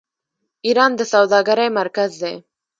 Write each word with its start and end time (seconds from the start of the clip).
ایران 0.65 0.91
د 0.99 1.01
سوداګرۍ 1.13 1.69
مرکز 1.79 2.11
دی. 2.21 2.33